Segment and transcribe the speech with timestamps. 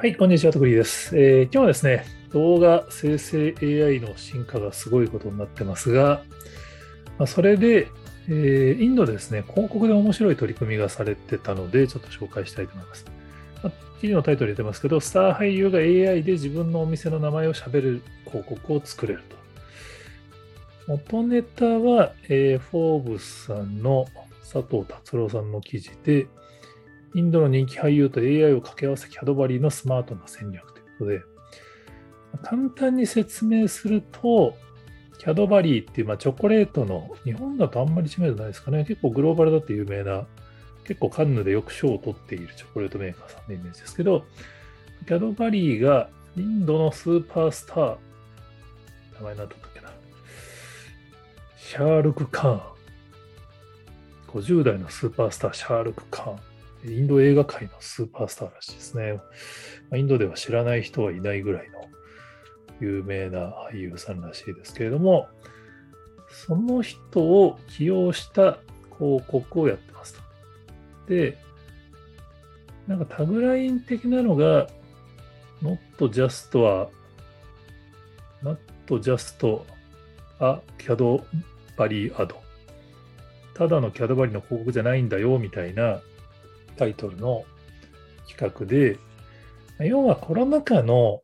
[0.00, 6.22] はい、こんにちは、とくりです、えー今日はですね、動画生成 AI の進化がすごいことになってますが、
[7.18, 7.86] まあ、それで、
[8.26, 13.04] えーインドでですね、広告で面白い取り組みがされてたので、ちょっと紹介したいと思います。
[13.62, 19.36] まあ記事のタイトルに出てますけど、スター俳優が AI で自分のお店の名前を喋る広告を作れると。
[20.94, 24.06] 元ネタは、えーフォーブスさんの
[24.50, 26.26] 佐藤達郎さんの記事で、
[27.14, 31.22] インドの人気俳優と AI を掛け合わせキャドバリーのスマートな戦略ということで、
[32.42, 34.54] 簡単に説明すると、
[35.18, 38.84] キャドバリーっていう、まあ、チョコレートの、日本だとあんまり知名度ないですかね。
[38.84, 40.26] 結構グローバルだって有名な、
[40.84, 44.24] 結構カンヌでよく賞を取っているチョコレートメーカーさんのイメージですけど、
[45.06, 47.96] キャドバリーがインドのスーパースター、
[49.16, 49.90] 名前なんだったっけな。
[51.56, 52.60] シャールク・カーン。
[54.28, 56.49] 50代のスーパースター、シャールク・カーン。
[56.84, 59.20] インド映画界のスーパースターらしいですね。
[59.94, 61.84] インドでは知らない人はいないぐらいの
[62.80, 65.28] 有名な俳優さんらしいですけれども、
[66.30, 68.58] その人を起用した
[68.98, 70.20] 広告をやってますと。
[71.08, 71.36] で、
[72.86, 74.68] なんかタグライン的なのが、
[75.62, 76.88] not just は、
[78.42, 78.56] not
[78.88, 79.62] just
[80.40, 81.22] a CAD
[81.76, 82.40] バリーアド。
[83.54, 86.00] ただのキャドバリの広告じゃないんだよ、みたいな
[86.80, 87.44] タイトルの
[88.26, 88.98] 企画で、
[89.86, 91.20] 要はコロナ禍の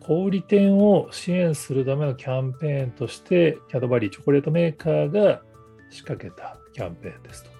[0.00, 5.42] 小売店を支援するためのキャンペーンとして、キャドバリーチョコレートメーカーが
[5.90, 7.50] 仕掛けたキャンペーンですと。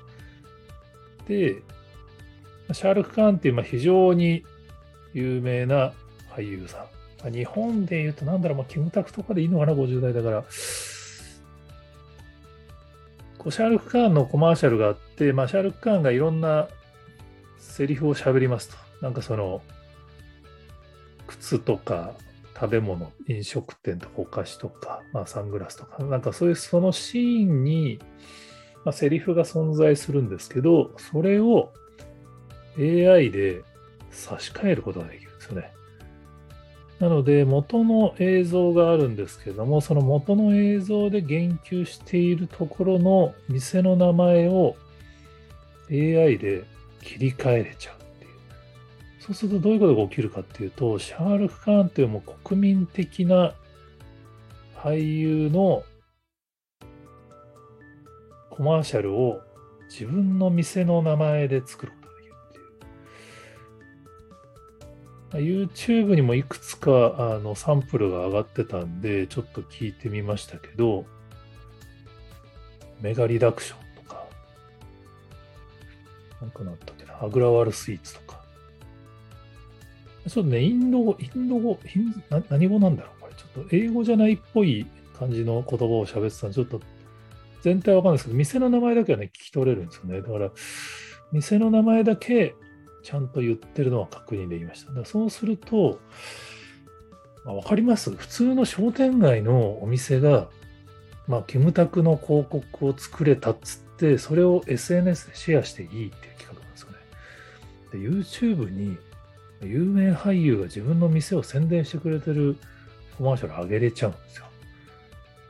[1.29, 1.63] で、
[2.73, 4.45] シャールク・カーンっていう非常に
[5.15, 5.93] 有名な
[6.35, 6.85] 俳優さ
[7.29, 7.33] ん。
[7.33, 10.45] 日本で言うと、なんだろう、まあ、キムタクとかでいいのかな、50代だから。
[13.41, 16.69] こうシャールク・カーンのコマーシャルがあって、まあ、シャールク・カーンがいろんな
[17.59, 18.77] セリフを喋りますと。
[19.01, 19.63] なんかその、
[21.27, 22.13] 靴とか
[22.55, 27.99] 食べ物、飲食店とかお菓子とか、まあ、サングラスとか、なんかそういうそのシーンに、
[28.85, 31.73] まあ、セリフが存在するんですけど、それを
[32.79, 33.63] AI で
[34.11, 35.73] 差し替えることができるんですよね。
[37.01, 44.77] なので、元の映像があるんですけれども、その元の映像で言及しているところの店の名前を
[45.91, 46.65] AI で
[47.03, 48.31] 切り替えれちゃうっていう。
[49.19, 53.55] そうするとどういうことが起きるかっていうと、シャールク・カーンっていうもう国民的な
[54.77, 55.83] 俳優の
[58.51, 59.41] コマーシャルを
[59.89, 61.93] 自分の店の名前で作る
[65.33, 71.05] YouTube にもいくつかあのサンプルが上がってたんで、ちょっと聞いてみましたけど、
[73.01, 74.27] メガリダクションとか、
[76.41, 78.41] なんかなったっけな、アグラワールスイーツとか。
[80.29, 83.35] ちょっとね、インド語、インド語、ヒンな何語なんだろうこれ。
[83.35, 84.87] ちょっと英語じゃないっぽい
[85.19, 86.81] 感じの言葉を喋ってたんで、ちょっと
[87.63, 90.21] 全体わかんないですけど、店の名前だけはね、聞き取れるんですよね。
[90.21, 90.51] だから、
[91.33, 92.55] 店の名前だけ
[93.03, 94.93] ちゃんと言ってるのは確認できました。
[94.93, 96.01] だそうすると、
[97.45, 98.11] まあ、わかります？
[98.11, 100.49] 普通の商店街のお店が、
[101.27, 106.99] まあ、キムタクの広告を作れたっつって、それを SNS でシェアしていいっていう企画なんですよね。
[107.93, 108.97] で、YouTube に
[109.63, 112.57] 有名俳優が自分の店を宣伝してくれてる
[113.19, 114.47] コマーシャル上げれちゃうんですよ。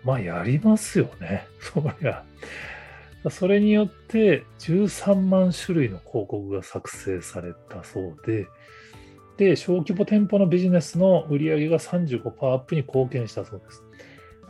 [0.04, 1.46] まあ、やりますよね。
[1.60, 2.24] そりゃ。
[3.28, 8.46] それによって13万種類の広告が作成されたそうで、
[9.36, 13.82] で、小規模店舗のビジネスの売り上げが35%アップに貢献したそうです。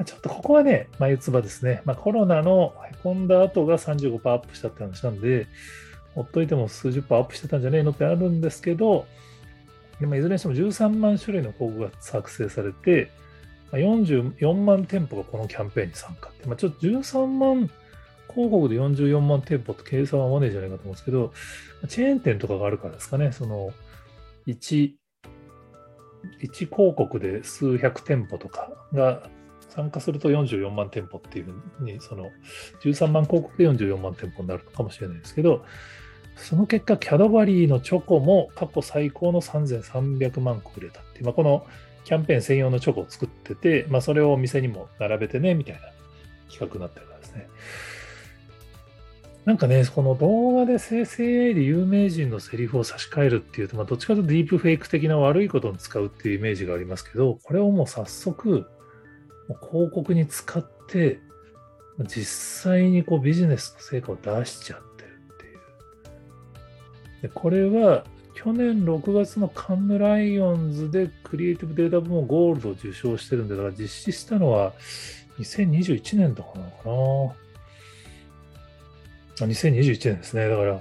[0.04, 1.82] ちょっとここはね、眉唾ですね。
[1.84, 5.46] まあ、コロナのへこんだ後が35%アップしたって話なんで、
[6.14, 9.06] ほっといても数十パーアップしてたんじゃねえのってあるんですけど、
[10.00, 13.10] でもいずれにしても13万種類の広告が作成されて、
[13.72, 17.70] 44万店舗がこのキャンペーンに参加って、まあ、ちょっと13万
[18.32, 21.32] 広告で44万店舗って計算は合わねえじゃないかと思うんですけど、
[21.88, 23.72] チェーン店とかがあるからですかね、その
[24.46, 24.92] 1、
[26.42, 29.28] 1広告で数百店舗とかが
[29.68, 31.46] 参加すると44万店舗っていう
[31.78, 32.30] ふうに、その
[32.82, 35.64] 13万広告で44万店舗になるかもしれないですけど、
[36.36, 41.66] その結果、キャドバリーのチョコも過去最高の3300万個売れたっていう、まあ、この
[42.04, 45.80] キャンペーン専用のチョコを作ってて、まあ、それをお店にも並べてね、みたいな
[46.50, 47.48] 企画になってるからですね。
[49.44, 58.66] なんかね、この動画で生成 AI で有名人のセリフを差し替えるっていうと、まあ、どっちかというとディープフェイク的な悪いことに使うっていうイメージがありますけど、これをもう早速、
[59.70, 61.20] 広告に使って、
[62.06, 67.22] 実際にこうビジネスの成果を出しちゃってるっていう。
[67.22, 68.04] でこれは
[68.34, 74.72] 去年6月のカンヌライオンズでクリエイティブデータ部門ゴールドを受賞してるんで、だから実施したのは
[75.38, 77.49] 2021年とかなのかな。
[79.46, 80.48] 2021年ですね。
[80.48, 80.80] だから、ま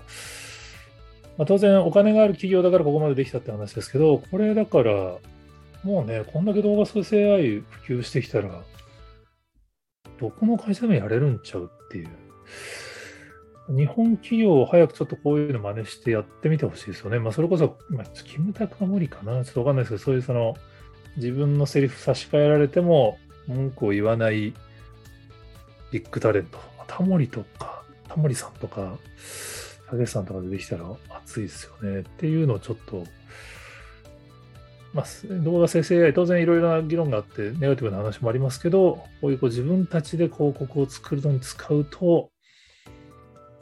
[1.43, 5.17] あ、当然お金がある企業だからここまでできたって話ですけど、これだから、
[5.83, 8.63] もうね、こんだけ動画生成 AI 普及してきたら、
[10.19, 12.09] どこの会社でもやれるんちゃうっていう。
[13.69, 17.19] 日本企業を早くちょっとこういうの真似してやってみてほしいですよね。
[17.19, 19.45] まあ、それこそ、まあ、キムタクは無理かな。
[19.45, 20.55] ちょっとわかんないですけど、そういうその、
[21.17, 23.17] 自分のセリフ差し替えられても
[23.47, 24.53] 文句を言わない
[25.91, 26.59] ビッグタレント。
[26.87, 27.78] タモリとか、
[28.09, 28.97] タモリさんとか、
[29.89, 32.01] たけしさんとかでできたら熱いですよね。
[32.01, 33.05] っていうのをちょっと、
[34.93, 35.05] まあ、
[35.43, 42.31] 動画生成 AI、当然いろいろな議論があって、ネガティブな話もありますけど、こういうこう自分たちで広告を作るのに使うと、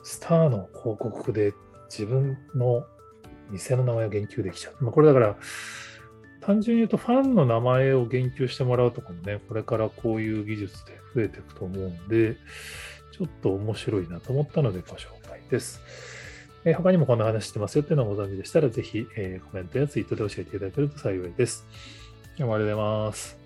[0.03, 1.53] スターの広告で
[1.89, 2.85] 自分の
[3.49, 4.83] 店の名前を言及できちゃう。
[4.83, 5.35] まあ、これだから、
[6.41, 12.38] 単純に言うとファンの名前を言及してもらうとかもね、これからこういう技術で増えていくと思うんで、
[13.18, 15.81] ちょっと面白いなと思ったのでご紹介です。
[16.66, 21.66] え、他にもこんな話してますよっていうのをご存知でしたら、ぜひ、え、コメントやツイートで教えていただけると幸いです。
[22.38, 23.37] 今日もありがとうございます。